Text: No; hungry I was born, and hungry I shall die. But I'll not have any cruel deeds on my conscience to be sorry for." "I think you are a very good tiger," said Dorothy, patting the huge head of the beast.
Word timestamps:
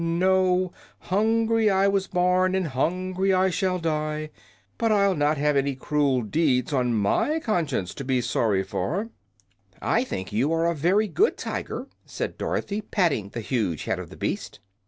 No; 0.03 0.73
hungry 0.97 1.69
I 1.69 1.87
was 1.87 2.07
born, 2.07 2.55
and 2.55 2.65
hungry 2.69 3.35
I 3.35 3.51
shall 3.51 3.77
die. 3.77 4.31
But 4.79 4.91
I'll 4.91 5.13
not 5.13 5.37
have 5.37 5.55
any 5.55 5.75
cruel 5.75 6.23
deeds 6.23 6.73
on 6.73 6.95
my 6.95 7.39
conscience 7.39 7.93
to 7.93 8.03
be 8.03 8.19
sorry 8.19 8.63
for." 8.63 9.09
"I 9.79 10.03
think 10.03 10.33
you 10.33 10.51
are 10.53 10.65
a 10.65 10.73
very 10.73 11.07
good 11.07 11.37
tiger," 11.37 11.87
said 12.03 12.35
Dorothy, 12.39 12.81
patting 12.81 13.29
the 13.29 13.41
huge 13.41 13.83
head 13.83 13.99
of 13.99 14.09
the 14.09 14.17
beast. 14.17 14.59